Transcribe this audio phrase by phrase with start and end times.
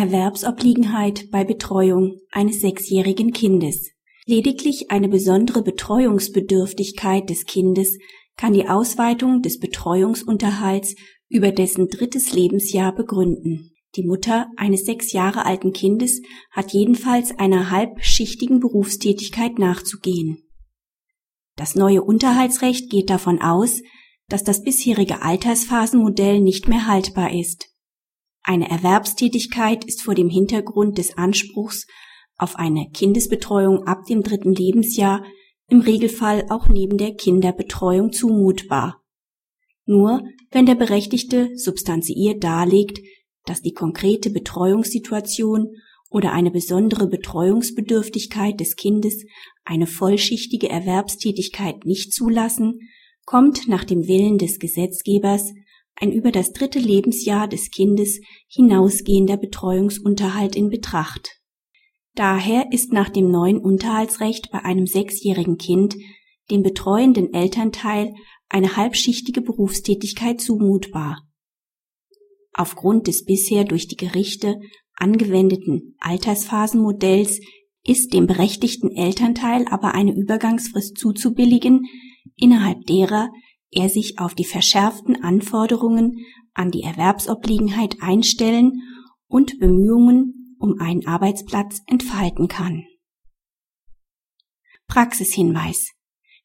[0.00, 3.90] Erwerbsobliegenheit bei Betreuung eines sechsjährigen Kindes.
[4.24, 7.98] Lediglich eine besondere Betreuungsbedürftigkeit des Kindes
[8.34, 10.94] kann die Ausweitung des Betreuungsunterhalts
[11.28, 13.72] über dessen drittes Lebensjahr begründen.
[13.94, 20.38] Die Mutter eines sechs Jahre alten Kindes hat jedenfalls einer halbschichtigen Berufstätigkeit nachzugehen.
[21.56, 23.82] Das neue Unterhaltsrecht geht davon aus,
[24.30, 27.69] dass das bisherige Altersphasenmodell nicht mehr haltbar ist.
[28.50, 31.86] Eine Erwerbstätigkeit ist vor dem Hintergrund des Anspruchs
[32.36, 35.24] auf eine Kindesbetreuung ab dem dritten Lebensjahr
[35.68, 39.04] im Regelfall auch neben der Kinderbetreuung zumutbar.
[39.86, 42.98] Nur wenn der Berechtigte substanziiert darlegt,
[43.44, 45.68] dass die konkrete Betreuungssituation
[46.10, 49.26] oder eine besondere Betreuungsbedürftigkeit des Kindes
[49.62, 52.80] eine vollschichtige Erwerbstätigkeit nicht zulassen,
[53.24, 55.52] kommt nach dem Willen des Gesetzgebers
[55.94, 61.40] ein über das dritte Lebensjahr des Kindes hinausgehender Betreuungsunterhalt in Betracht.
[62.14, 65.96] Daher ist nach dem neuen Unterhaltsrecht bei einem sechsjährigen Kind
[66.50, 68.14] dem betreuenden Elternteil
[68.48, 71.22] eine halbschichtige Berufstätigkeit zumutbar.
[72.52, 74.56] Aufgrund des bisher durch die Gerichte
[74.94, 77.40] angewendeten Altersphasenmodells
[77.84, 81.86] ist dem berechtigten Elternteil aber eine Übergangsfrist zuzubilligen,
[82.36, 83.30] innerhalb derer
[83.70, 86.18] er sich auf die verschärften Anforderungen
[86.54, 88.82] an die Erwerbsobliegenheit einstellen
[89.28, 92.84] und Bemühungen um einen Arbeitsplatz entfalten kann.
[94.86, 95.92] Praxishinweis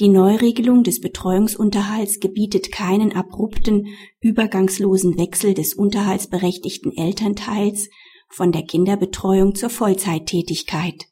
[0.00, 3.88] die Neuregelung des Betreuungsunterhalts gebietet keinen abrupten,
[4.20, 7.88] übergangslosen Wechsel des unterhaltsberechtigten Elternteils
[8.28, 11.06] von der Kinderbetreuung zur Vollzeittätigkeit.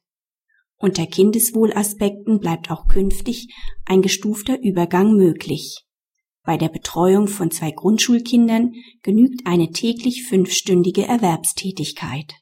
[0.77, 3.53] Unter Kindeswohlaspekten bleibt auch künftig
[3.87, 5.86] ein gestufter Übergang möglich.
[6.47, 12.35] Bei der Betreuung von zwei Grundschulkindern genügt eine täglich fünfstündige Erwerbstätigkeit